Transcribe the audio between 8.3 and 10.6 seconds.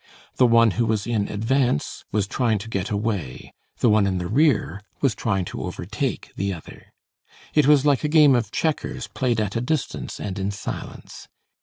of checkers played at a distance and in